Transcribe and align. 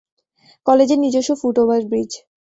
কলেজের 0.67 0.99
নিজস্ব 1.01 1.31
foot 1.41 1.55
over 1.63 1.81
bridge 1.89 2.11